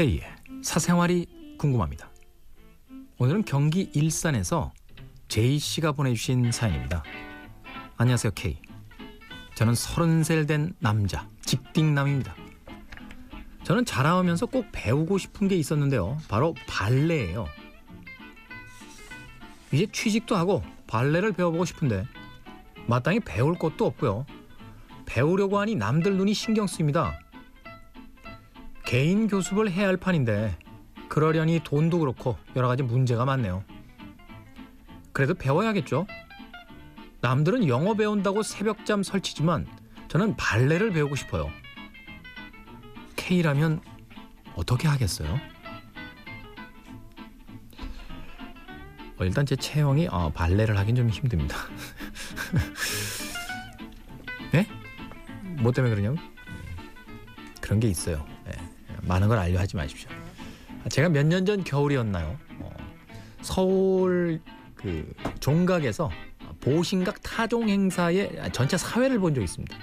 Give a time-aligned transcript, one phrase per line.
[0.00, 0.22] K의
[0.62, 1.26] 사생활이
[1.58, 2.10] 궁금합니다.
[3.18, 4.72] 오늘은 경기 일산에서
[5.28, 7.02] 제이 씨가 보내주신 사연입니다.
[7.98, 8.56] 안녕하세요, K.
[9.56, 12.34] 저는 서른 살 된 남자, 직딩남입니다.
[13.62, 16.16] 저는 자라오면서 꼭 배우고 싶은 게 있었는데요.
[16.28, 17.46] 바로 발레예요.
[19.70, 22.06] 이제 취직도 하고 발레를 배워보고 싶은데
[22.86, 24.24] 마땅히 배울 것도 없고요.
[25.04, 27.20] 배우려고 하니 남들 눈이 신경 쓰입니다.
[28.90, 30.58] 개인 교습을 해야 할 판인데
[31.08, 33.62] 그러려니 돈도 그렇고 여러 가지 문제가 많네요.
[35.12, 36.08] 그래도 배워야겠죠.
[37.20, 39.68] 남들은 영어 배운다고 새벽잠 설치지만
[40.08, 41.52] 저는 발레를 배우고 싶어요.
[43.14, 43.80] K라면
[44.56, 45.38] 어떻게 하겠어요?
[49.18, 51.56] 어, 일단 제 체형이 어, 발레를 하긴 좀 힘듭니다.
[54.50, 54.66] 네?
[55.60, 56.16] 뭐 때문에 그러냐고?
[57.60, 58.26] 그런 게 있어요.
[59.10, 59.14] 네.
[59.14, 60.08] 많은 걸 알려 하지 마십시오.
[60.88, 62.38] 제가 몇 년 전 겨울이었나요?
[62.60, 62.70] 어,
[63.42, 64.40] 서울
[64.76, 66.10] 그 종각에서
[66.60, 69.76] 보신각 타종 행사의 전체 사회를 본 적이 있습니다.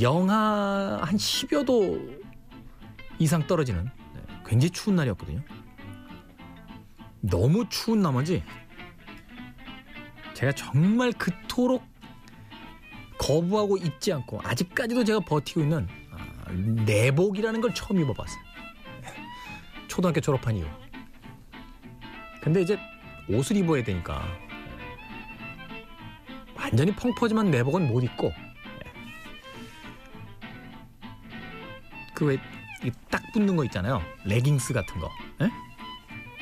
[0.00, 2.00] 영하 한 10여 도
[3.18, 5.42] 이상 떨어지는 네, 굉장히 추운 날이었거든요.
[7.20, 8.42] 너무 추운 나머지
[10.34, 11.84] 제가 정말 그토록
[13.18, 16.07] 거부하고 입지 않고 아직까지도 제가 버티고 있는 아,
[16.52, 18.42] 내복이라는 걸 처음 입어봤어요.
[19.88, 20.68] 초등학교 졸업한 이후.
[22.42, 22.78] 근데 이제
[23.28, 24.24] 옷을 입어야 되니까
[26.56, 28.32] 완전히 펑퍼짐한 내복은 못 입고
[32.14, 32.38] 그왜
[33.10, 34.02] 딱 붙는 거 있잖아요.
[34.24, 35.08] 레깅스 같은 거.
[35.40, 35.50] 에?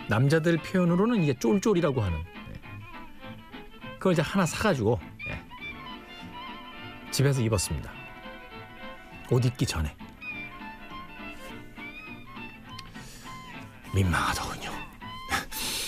[0.08, 2.18] 남자들 표현으로는 이게 쫄쫄이라고 하는.
[2.18, 3.94] 예.
[3.98, 4.98] 그걸 이제 하나 사가지고
[5.28, 7.10] 예.
[7.10, 7.95] 집에서 입었습니다.
[9.30, 9.94] 옷 입기 전에.
[13.94, 14.70] 민망하더군요.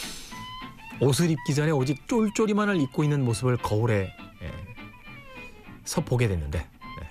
[1.00, 4.52] 옷을 입기 전에 오직 쫄쫄이만을 입고 있는 모습을 거울에 예,
[5.84, 7.08] 서 보게 됐는데 예.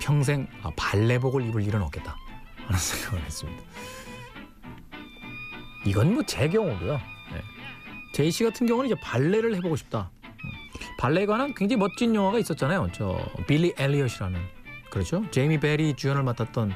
[0.00, 2.16] 평생 아, 발레복을 입을 일은 없겠다
[2.66, 3.62] 하는 생각을 했습니다.
[5.84, 6.94] 이건 뭐 제 경우고요.
[6.94, 7.42] 예.
[8.14, 10.10] 제이 씨 같은 경우는 이제 발레를 해보고 싶다.
[11.02, 11.08] 음.
[11.08, 12.88] 발레에 관한 굉장히 멋진 영화가 있었잖아요.
[12.92, 13.18] 저
[13.48, 14.40] 빌리 엘리엇이라는
[14.88, 15.28] 그렇죠.
[15.32, 16.72] 제이미 베리 주연을 맡았던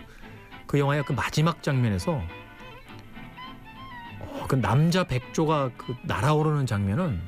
[0.66, 2.20] 그 영화의 그 마지막 장면에서
[4.20, 7.20] 어, 그 남자 백조가 그 날아오르는 장면은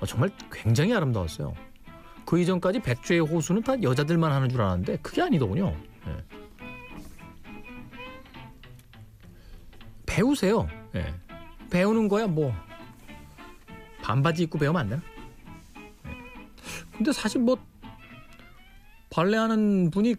[0.00, 1.54] 어, 정말 굉장히 아름다웠어요.
[2.26, 5.74] 그 이전까지 백조의 호수는 다 여자들만 하는 줄 알았는데 그게 아니더군요.
[6.08, 6.16] 예.
[10.04, 10.68] 배우세요.
[10.94, 11.14] 예.
[11.70, 12.52] 배우는 거야 뭐
[14.02, 15.11] 반바지 입고 배우면 안 되나?
[17.02, 17.04] 예.
[17.04, 17.56] 근데 사실 뭐
[19.10, 20.14] 발레 하는 분이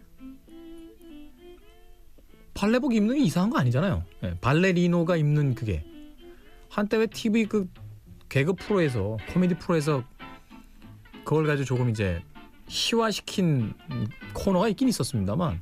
[2.54, 4.04] 발레복 입는 게 이상한 거 아니잖아요.
[4.24, 5.84] 예, 발레리노가 입는 그게
[6.70, 7.68] 한때 왜 TV 그
[8.30, 10.04] 개그 프로에서 코미디 프로에서
[11.24, 12.22] 그걸 가지고 조금 이제
[12.68, 13.74] 희화시킨
[14.34, 15.62] 코너가 있긴 있었습니다만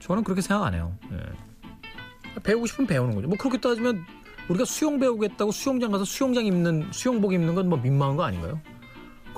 [0.00, 0.96] 저는 그렇게 생각 안 해요.
[1.12, 2.40] 예.
[2.42, 3.28] 배우고 싶으면 배우는 거죠.
[3.28, 4.04] 뭐 그렇게 따지면
[4.48, 8.60] 우리가 수영 배우겠다고 수영장 가서 수영장 입는 수영복 입는 건 뭐 민망한 거 아닌가요?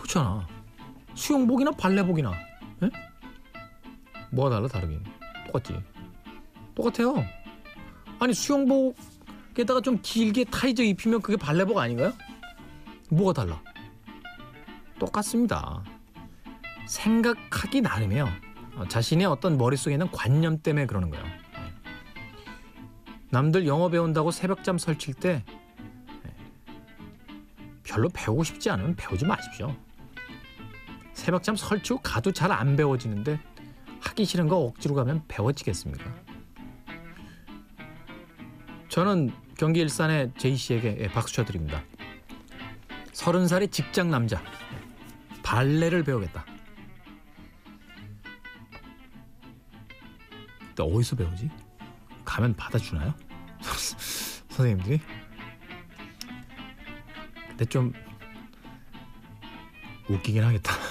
[0.09, 0.47] 그렇잖아.
[1.15, 2.33] 수영복이나 발레복이나
[2.83, 2.91] 예?
[4.31, 5.05] 뭐가 달라 다르긴
[5.47, 5.75] 똑같지.
[6.75, 7.25] 똑같아요.
[8.19, 12.13] 아니 수영복에다가 좀 길게 타이저 입히면 그게 발레복 아닌가요?
[13.11, 13.63] 뭐가 달라?
[14.99, 15.85] 똑같습니다.
[16.87, 18.29] 생각하기 나름이에요.
[18.77, 21.25] 어, 자신의 어떤 머릿속에 있는 관념 때문에 그러는 거예요.
[23.31, 25.45] 남들 영어 배운다고 새벽잠 설칠 때
[27.85, 29.77] 별로 배우고 싶지 않으면 배우지 마십시오.
[31.29, 33.39] 새벽잠 설치고 가도 잘 안 배워지는데
[34.01, 36.11] 하기 싫은 거 억지로 가면 배워지겠습니까?
[38.89, 41.85] 저는 경기 일산의 제이 씨에게 예, 박수 쳐드립니다.
[43.13, 44.43] 서른 살의 직장 남자
[45.43, 46.47] 발레를 배우겠다.
[50.75, 51.51] 또 어디서 배우지?
[52.25, 53.15] 가면 받아주나요?
[54.49, 54.99] 선생님들이?
[57.49, 57.93] 근데 좀
[60.09, 60.88] 웃기긴 하겠다.